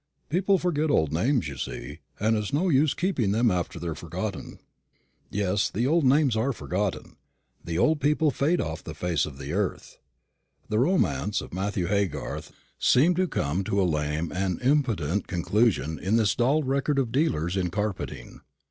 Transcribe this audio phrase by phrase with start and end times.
[0.29, 3.93] People forget old names, you see, and it's no use keeping to them after they're
[3.93, 4.57] forgotten."
[5.29, 7.17] Yes, the old names are forgotten,
[7.63, 9.99] the old people fade off the face of the earth.
[10.69, 16.15] The romance of Matthew Haygarth seemed to come to a lame and impotent conclusion in
[16.15, 18.41] this dull record of dealers in carpeting.